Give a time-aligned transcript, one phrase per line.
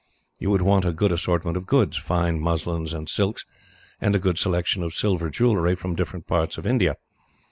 [0.39, 3.45] You would want a good assortment of goods; fine muslins and silks,
[4.01, 6.95] and a good selection of silver jewellery, from different parts of India.